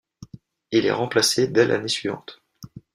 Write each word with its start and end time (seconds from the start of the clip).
Il 0.71 0.87
est 0.87 0.91
remplacé 0.91 1.47
dès 1.47 1.67
l'année 1.67 1.87
suivante. 1.87 2.41